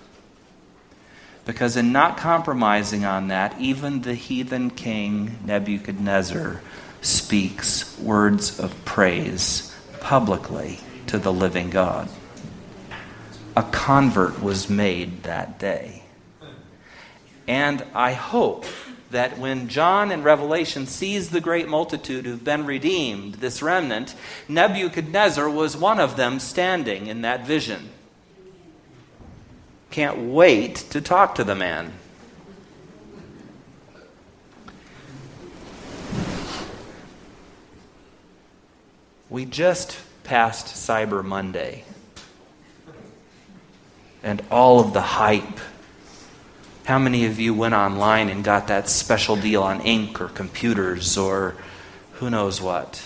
Because 1.44 1.76
in 1.76 1.92
not 1.92 2.16
compromising 2.16 3.04
on 3.04 3.28
that, 3.28 3.58
even 3.60 4.02
the 4.02 4.14
heathen 4.14 4.70
king 4.70 5.38
Nebuchadnezzar 5.44 6.60
speaks 7.00 7.98
words 7.98 8.60
of 8.60 8.84
praise 8.84 9.74
publicly 10.00 10.78
to 11.08 11.18
the 11.18 11.32
living 11.32 11.70
God. 11.70 12.08
A 13.56 13.62
convert 13.64 14.42
was 14.42 14.70
made 14.70 15.24
that 15.24 15.58
day. 15.58 16.04
And 17.48 17.84
I 17.92 18.12
hope 18.12 18.64
that 19.10 19.38
when 19.38 19.68
John 19.68 20.10
in 20.10 20.22
Revelation 20.22 20.86
sees 20.86 21.28
the 21.28 21.40
great 21.40 21.68
multitude 21.68 22.24
who've 22.24 22.42
been 22.42 22.64
redeemed, 22.64 23.34
this 23.34 23.60
remnant, 23.60 24.14
Nebuchadnezzar 24.48 25.50
was 25.50 25.76
one 25.76 26.00
of 26.00 26.16
them 26.16 26.40
standing 26.40 27.08
in 27.08 27.22
that 27.22 27.46
vision. 27.46 27.90
Can't 29.92 30.18
wait 30.18 30.74
to 30.90 31.00
talk 31.00 31.36
to 31.36 31.44
the 31.44 31.54
man. 31.54 31.92
We 39.30 39.44
just 39.44 39.96
passed 40.24 40.66
Cyber 40.66 41.24
Monday. 41.24 41.84
And 44.24 44.42
all 44.50 44.80
of 44.80 44.92
the 44.92 45.00
hype 45.00 45.58
how 46.84 46.98
many 46.98 47.26
of 47.26 47.38
you 47.38 47.54
went 47.54 47.74
online 47.74 48.28
and 48.28 48.42
got 48.42 48.66
that 48.68 48.88
special 48.88 49.36
deal 49.36 49.62
on 49.62 49.80
ink 49.82 50.20
or 50.20 50.28
computers 50.28 51.16
or 51.16 51.54
who 52.14 52.28
knows 52.28 52.60
what? 52.60 53.02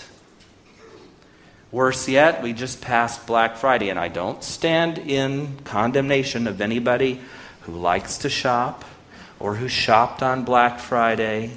Worse 1.71 2.07
yet, 2.07 2.41
we 2.41 2.53
just 2.53 2.79
passed 2.79 3.27
Black 3.27 3.57
Friday, 3.57 3.89
and 3.89 3.99
I 3.99 4.07
don't 4.07 4.41
stand 4.43 4.97
in 4.97 5.57
condemnation 5.65 6.47
of 6.47 6.61
anybody 6.61 7.19
who 7.61 7.73
likes 7.73 8.19
to 8.19 8.29
shop 8.29 8.85
or 9.39 9.55
who 9.55 9.67
shopped 9.67 10.23
on 10.23 10.45
Black 10.45 10.79
Friday 10.79 11.51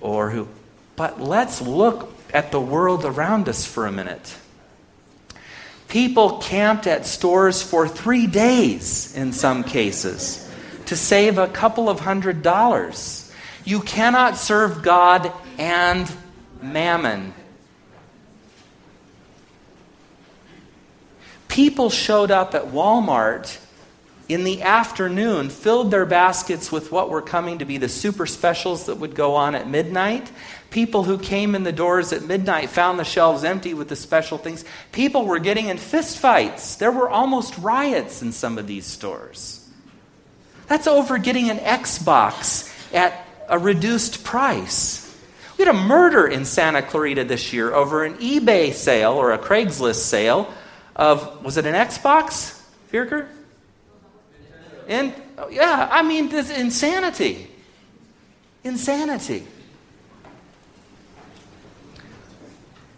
or 0.00 0.30
who. 0.30 0.48
But 0.94 1.20
let's 1.20 1.60
look 1.60 2.14
at 2.32 2.52
the 2.52 2.60
world 2.60 3.04
around 3.04 3.48
us 3.48 3.66
for 3.66 3.86
a 3.86 3.92
minute. 3.92 4.36
People 5.88 6.38
camped 6.38 6.86
at 6.86 7.06
stores 7.06 7.62
for 7.62 7.88
three 7.88 8.26
days 8.26 9.16
in 9.16 9.32
some 9.32 9.64
cases 9.64 10.48
to 10.86 10.96
save 10.96 11.38
a 11.38 11.48
couple 11.48 11.88
of 11.88 12.00
hundred 12.00 12.42
dollars. 12.42 13.32
You 13.64 13.80
cannot 13.80 14.36
serve 14.36 14.82
God 14.82 15.32
and 15.58 16.10
mammon. 16.62 17.34
People 21.58 21.90
showed 21.90 22.30
up 22.30 22.54
at 22.54 22.66
Walmart 22.66 23.58
in 24.28 24.44
the 24.44 24.62
afternoon, 24.62 25.50
filled 25.50 25.90
their 25.90 26.06
baskets 26.06 26.70
with 26.70 26.92
what 26.92 27.10
were 27.10 27.20
coming 27.20 27.58
to 27.58 27.64
be 27.64 27.78
the 27.78 27.88
super 27.88 28.26
specials 28.26 28.86
that 28.86 28.98
would 28.98 29.16
go 29.16 29.34
on 29.34 29.56
at 29.56 29.68
midnight. 29.68 30.30
People 30.70 31.02
who 31.02 31.18
came 31.18 31.56
in 31.56 31.64
the 31.64 31.72
doors 31.72 32.12
at 32.12 32.22
midnight 32.22 32.70
found 32.70 32.96
the 32.96 33.04
shelves 33.04 33.42
empty 33.42 33.74
with 33.74 33.88
the 33.88 33.96
special 33.96 34.38
things. 34.38 34.64
People 34.92 35.26
were 35.26 35.40
getting 35.40 35.66
in 35.66 35.78
fistfights. 35.78 36.78
There 36.78 36.92
were 36.92 37.10
almost 37.10 37.58
riots 37.58 38.22
in 38.22 38.30
some 38.30 38.56
of 38.56 38.68
these 38.68 38.86
stores. 38.86 39.68
That's 40.68 40.86
over 40.86 41.18
getting 41.18 41.50
an 41.50 41.58
Xbox 41.58 42.72
at 42.94 43.26
a 43.48 43.58
reduced 43.58 44.22
price. 44.22 45.12
We 45.58 45.64
had 45.64 45.74
a 45.74 45.78
murder 45.80 46.24
in 46.24 46.44
Santa 46.44 46.82
Clarita 46.82 47.24
this 47.24 47.52
year 47.52 47.74
over 47.74 48.04
an 48.04 48.14
eBay 48.18 48.72
sale 48.72 49.14
or 49.14 49.32
a 49.32 49.38
Craigslist 49.40 50.02
sale 50.04 50.54
of, 50.98 51.44
was 51.44 51.56
it 51.56 51.64
an 51.64 51.74
Xbox, 51.74 52.60
Fierker? 52.92 53.28
And 54.88 55.14
oh, 55.38 55.48
yeah, 55.48 55.88
I 55.90 56.02
mean, 56.02 56.28
this 56.28 56.50
insanity. 56.50 57.48
Insanity. 58.64 59.46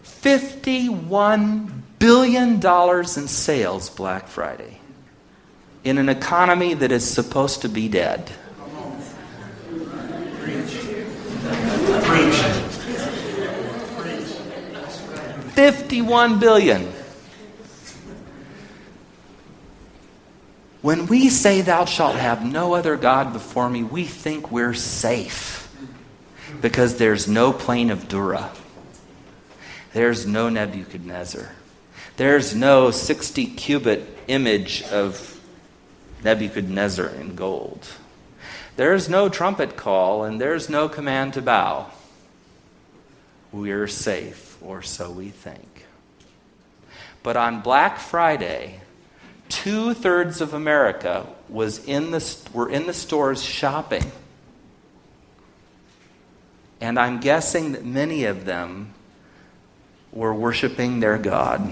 $51 0.05 1.71
billion 1.99 2.65
in 2.65 3.29
sales 3.29 3.91
Black 3.91 4.27
Friday 4.29 4.81
in 5.85 5.99
an 5.99 6.09
economy 6.09 6.75
that 6.75 6.93
is 6.93 7.09
supposed 7.09 7.63
to 7.63 7.69
be 7.69 7.89
dead. 7.89 8.31
Fifty-one 15.55 16.39
billion. 16.39 17.00
When 20.83 21.07
we 21.07 21.29
say, 21.29 21.61
Thou 21.61 21.85
shalt 21.85 22.16
have 22.16 22.45
no 22.45 22.75
other 22.75 22.97
God 22.97 23.33
before 23.33 23.69
me, 23.69 23.83
we 23.83 24.05
think 24.05 24.51
we're 24.51 24.75
safe. 24.75 25.59
because 26.61 26.97
there's 26.97 27.29
no 27.29 27.53
plain 27.53 27.90
of 27.90 28.09
Dura. 28.09 28.51
There's 29.93 30.27
no 30.27 30.49
Nebuchadnezzar. 30.49 31.51
There's 32.16 32.55
no 32.55 32.90
60 32.90 33.47
cubit 33.47 34.07
image 34.27 34.83
of 34.85 35.40
Nebuchadnezzar 36.23 37.09
in 37.09 37.35
gold. 37.35 37.87
There's 38.77 39.09
no 39.09 39.29
trumpet 39.29 39.77
call 39.77 40.25
and 40.25 40.40
there's 40.40 40.69
no 40.69 40.88
command 40.88 41.35
to 41.35 41.43
bow. 41.43 41.87
We're 43.53 43.88
safe, 43.88 44.57
or 44.62 44.83
so 44.83 45.11
we 45.11 45.31
think. 45.31 45.87
But 47.23 47.37
on 47.37 47.61
Black 47.62 47.99
Friday, 47.99 48.81
two 49.51 49.93
thirds 49.93 50.41
of 50.41 50.55
America 50.55 51.27
was 51.49 51.85
in 51.85 52.13
the, 52.13 52.37
were 52.55 52.71
in 52.71 52.87
the 52.87 52.95
stores 52.95 53.43
shopping. 53.43 54.11
And 56.81 56.99
I'm 56.99 57.21
guessing 57.21 57.73
that 57.73 57.85
many 57.85 58.25
of 58.25 58.47
them 58.47 58.95
were 60.13 60.33
worshiping 60.33 61.01
their 61.01 61.19
God. 61.19 61.71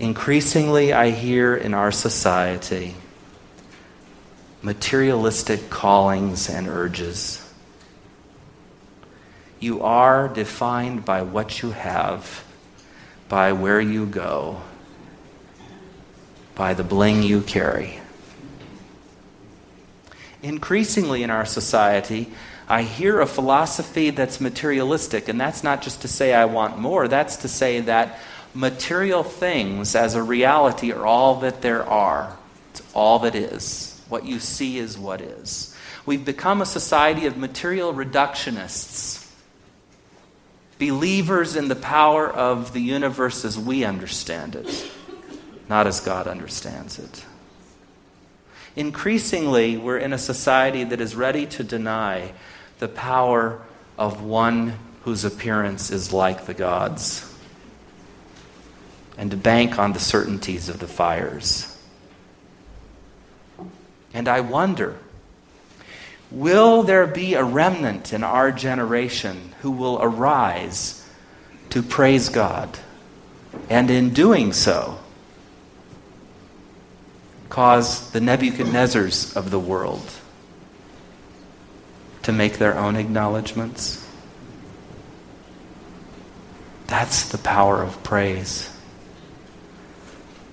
Increasingly, 0.00 0.92
I 0.92 1.10
hear 1.10 1.54
in 1.54 1.74
our 1.74 1.92
society 1.92 2.96
materialistic 4.62 5.70
callings 5.70 6.48
and 6.48 6.68
urges. 6.68 7.46
You 9.58 9.82
are 9.82 10.28
defined 10.28 11.04
by 11.04 11.22
what 11.22 11.62
you 11.62 11.70
have, 11.70 12.44
by 13.28 13.52
where 13.52 13.80
you 13.80 14.06
go, 14.06 14.60
by 16.54 16.74
the 16.74 16.84
bling 16.84 17.22
you 17.22 17.40
carry. 17.40 18.00
Increasingly 20.42 21.22
in 21.22 21.30
our 21.30 21.44
society, 21.44 22.32
I 22.68 22.82
hear 22.82 23.20
a 23.20 23.26
philosophy 23.26 24.10
that's 24.10 24.40
materialistic, 24.40 25.28
and 25.28 25.40
that's 25.40 25.64
not 25.64 25.82
just 25.82 26.02
to 26.02 26.08
say 26.08 26.32
I 26.32 26.44
want 26.44 26.78
more, 26.78 27.08
that's 27.08 27.38
to 27.38 27.48
say 27.48 27.80
that 27.80 28.20
material 28.54 29.22
things 29.22 29.94
as 29.94 30.14
a 30.14 30.22
reality 30.22 30.92
are 30.92 31.04
all 31.04 31.40
that 31.40 31.62
there 31.62 31.84
are. 31.84 32.36
It's 32.70 32.82
all 32.94 33.18
that 33.20 33.34
is. 33.34 34.00
What 34.08 34.24
you 34.24 34.40
see 34.40 34.78
is 34.78 34.96
what 34.96 35.20
is. 35.20 35.76
We've 36.06 36.24
become 36.24 36.62
a 36.62 36.66
society 36.66 37.26
of 37.26 37.36
material 37.36 37.92
reductionists, 37.92 39.28
believers 40.78 41.56
in 41.56 41.68
the 41.68 41.76
power 41.76 42.28
of 42.28 42.72
the 42.72 42.80
universe 42.80 43.44
as 43.44 43.58
we 43.58 43.84
understand 43.84 44.56
it, 44.56 44.90
not 45.70 45.86
as 45.86 46.00
God 46.00 46.26
understands 46.26 46.98
it. 46.98 47.24
Increasingly, 48.74 49.76
we're 49.76 49.98
in 49.98 50.12
a 50.12 50.18
society 50.18 50.82
that 50.82 51.00
is 51.00 51.14
ready 51.14 51.46
to 51.46 51.62
deny 51.62 52.32
the 52.80 52.88
power 52.88 53.62
of 53.96 54.20
one 54.20 54.74
whose 55.04 55.24
appearance 55.24 55.92
is 55.92 56.12
like 56.12 56.46
the 56.46 56.54
gods 56.54 57.32
and 59.16 59.30
to 59.30 59.36
bank 59.36 59.78
on 59.78 59.92
the 59.92 60.00
certainties 60.00 60.68
of 60.68 60.80
the 60.80 60.88
fires. 60.88 61.78
And 64.12 64.26
I 64.26 64.40
wonder 64.40 64.98
will 66.32 66.82
there 66.82 67.06
be 67.06 67.34
a 67.34 67.44
remnant 67.44 68.12
in 68.12 68.24
our 68.24 68.50
generation 68.50 69.54
who 69.62 69.70
will 69.70 70.00
arise 70.02 71.08
to 71.70 71.80
praise 71.80 72.28
God? 72.28 72.76
And 73.68 73.88
in 73.88 74.10
doing 74.10 74.52
so, 74.52 74.98
cause 77.50 78.10
the 78.12 78.20
Nebuchadnezzars 78.20 79.36
of 79.36 79.50
the 79.50 79.58
world 79.58 80.08
to 82.22 82.32
make 82.32 82.58
their 82.58 82.78
own 82.78 82.96
acknowledgments. 82.96 84.06
That's 86.86 87.28
the 87.28 87.38
power 87.38 87.82
of 87.82 88.02
praise. 88.02 88.74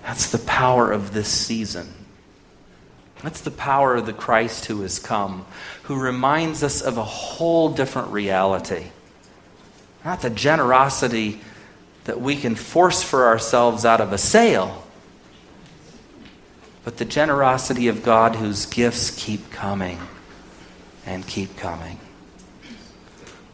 That's 0.04 0.32
the 0.32 0.40
power 0.40 0.92
of 0.92 1.14
this 1.14 1.28
season. 1.28 1.94
That's 3.24 3.42
the 3.42 3.52
power 3.52 3.96
of 3.96 4.06
the 4.06 4.14
Christ 4.14 4.66
who 4.66 4.82
has 4.82 5.00
come, 5.00 5.46
who 5.84 6.00
reminds 6.00 6.64
us 6.64 6.82
of 6.82 6.98
a 6.98 7.04
whole 7.04 7.70
different 7.70 8.10
reality. 8.10 8.86
Not 10.06 10.22
the 10.22 10.30
generosity 10.30 11.42
that 12.06 12.22
we 12.22 12.36
can 12.36 12.56
force 12.56 13.04
for 13.04 13.26
ourselves 13.26 13.86
out 13.86 14.00
of 14.00 14.14
a 14.14 14.18
sale, 14.18 14.84
but 16.88 16.96
the 16.96 17.04
generosity 17.04 17.90
of 17.90 18.02
God 18.02 18.38
whose 18.38 18.66
gifts 18.66 19.12
keep 19.12 19.52
coming 19.52 20.00
and 21.06 21.28
keep 21.28 21.58
coming. 21.58 22.00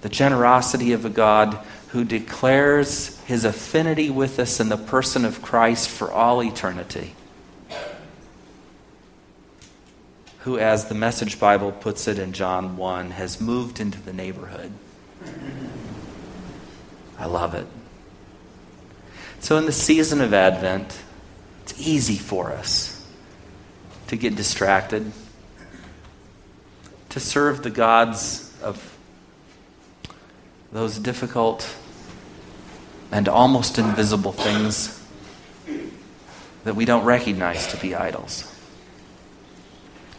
The 0.02 0.10
generosity 0.10 0.94
of 0.94 1.04
a 1.04 1.10
God 1.10 1.58
who 1.88 2.04
declares 2.04 3.20
his 3.22 3.44
affinity 3.44 4.12
with 4.12 4.38
us 4.38 4.60
in 4.60 4.70
the 4.70 4.78
person 4.78 5.26
of 5.26 5.42
Christ 5.42 5.90
for 5.90 6.12
all 6.12 6.44
eternity. 6.44 7.16
Who, 10.42 10.60
as 10.60 10.86
the 10.86 10.94
Message 10.94 11.40
Bible 11.40 11.72
puts 11.72 12.08
it 12.08 12.20
in 12.20 12.34
John 12.34 12.78
1, 12.78 13.10
has 13.10 13.42
moved 13.42 13.80
into 13.80 14.00
the 14.00 14.14
neighborhood. 14.14 14.72
I 17.18 17.26
love 17.26 17.56
it. 17.56 17.66
So, 19.40 19.58
in 19.58 19.66
the 19.66 19.72
season 19.72 20.22
of 20.22 20.36
Advent, 20.36 21.02
it's 21.64 21.82
easy 21.82 22.18
for 22.18 22.52
us 22.52 22.93
to 24.08 24.16
get 24.16 24.36
distracted, 24.36 25.12
to 27.10 27.20
serve 27.20 27.64
the 27.64 27.70
gods 27.70 28.56
of 28.62 28.98
those 30.72 30.98
difficult 30.98 31.76
and 33.12 33.30
almost 33.30 33.78
invisible 33.78 34.32
things 34.32 35.00
that 36.64 36.76
we 36.76 36.86
don't 36.86 37.06
recognize 37.06 37.68
to 37.68 37.78
be 37.78 37.94
idols. 37.94 38.50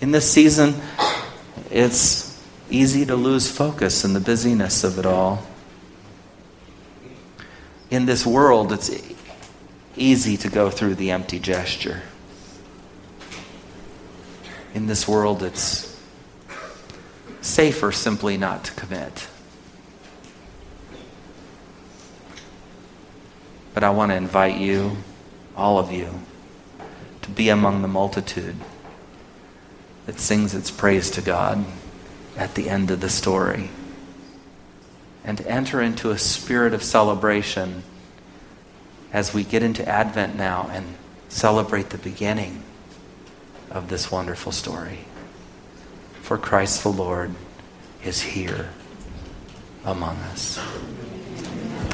In 0.00 0.12
this 0.12 0.30
season, 0.30 0.74
it's 1.70 2.40
easy 2.70 3.04
to 3.06 3.16
lose 3.16 3.50
focus 3.50 4.04
in 4.04 4.12
the 4.12 4.20
busyness 4.20 4.84
of 4.84 4.98
it 4.98 5.06
all. 5.06 5.44
In 7.90 8.06
this 8.06 8.24
world, 8.24 8.72
it's 8.72 8.90
easy 9.96 10.36
to 10.36 10.48
go 10.48 10.70
through 10.70 10.94
the 10.96 11.10
empty 11.10 11.38
gesture 11.38 12.02
in 14.74 14.88
this 14.88 15.06
world, 15.06 15.42
it's 15.42 15.96
safer 17.40 17.92
simply 17.92 18.36
not 18.36 18.64
to 18.64 18.72
commit. 18.72 19.28
But 23.72 23.84
I 23.84 23.90
want 23.90 24.10
to 24.10 24.16
invite 24.16 24.56
you, 24.60 24.96
all 25.56 25.78
of 25.78 25.92
you, 25.92 26.20
to 27.22 27.30
be 27.30 27.48
among 27.48 27.82
the 27.82 27.88
multitude 27.88 28.56
that 30.06 30.18
sings 30.18 30.54
its 30.54 30.70
praise 30.70 31.08
to 31.12 31.22
God 31.22 31.64
at 32.36 32.56
the 32.56 32.68
end 32.68 32.90
of 32.90 33.00
the 33.00 33.08
story. 33.08 33.70
And 35.24 35.40
enter 35.42 35.80
into 35.80 36.10
a 36.10 36.18
spirit 36.18 36.74
of 36.74 36.82
celebration 36.82 37.84
as 39.12 39.32
we 39.32 39.44
get 39.44 39.62
into 39.62 39.88
Advent 39.88 40.36
now 40.36 40.68
and 40.70 40.96
celebrate 41.28 41.90
the 41.90 41.98
beginning 41.98 42.62
of 43.74 43.88
this 43.88 44.10
wonderful 44.10 44.52
story. 44.52 45.00
For 46.22 46.38
Christ 46.38 46.82
the 46.84 46.90
Lord 46.90 47.34
is 48.02 48.22
here 48.22 48.70
among 49.84 50.16
us. 50.16 50.58